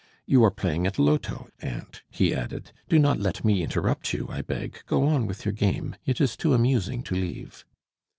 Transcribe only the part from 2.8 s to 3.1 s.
"Do